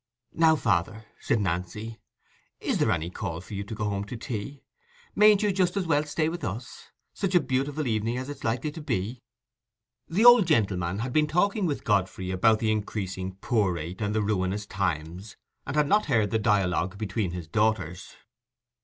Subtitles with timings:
[0.33, 1.99] "Now, father," said Nancy,
[2.59, 4.63] "is there any call for you to go home to tea?
[5.13, 8.81] Mayn't you just as well stay with us?—such a beautiful evening as it's likely to
[8.81, 9.21] be."
[10.09, 14.23] The old gentleman had been talking with Godfrey about the increasing poor rate and the
[14.23, 15.37] ruinous times,
[15.67, 18.15] and had not heard the dialogue between his daughters.